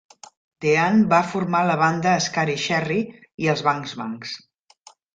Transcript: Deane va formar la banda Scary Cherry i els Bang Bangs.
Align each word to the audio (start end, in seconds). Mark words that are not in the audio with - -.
Deane 0.65 1.05
va 1.11 1.19
formar 1.33 1.61
la 1.69 1.77
banda 1.83 2.15
Scary 2.31 2.57
Cherry 2.65 3.01
i 3.47 3.55
els 3.57 3.67
Bang 3.71 3.89
Bangs. 4.03 4.37